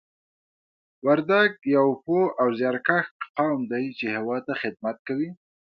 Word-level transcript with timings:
وردګ 1.05 1.51
یو 1.75 1.87
پوه 2.03 2.25
او 2.39 2.47
زیارکښ 2.59 3.05
قوم 3.37 3.59
دی 3.71 3.85
چې 3.97 4.05
هېواد 4.15 4.41
ته 4.47 4.53
خدمت 4.61 4.97
کوي 5.07 5.29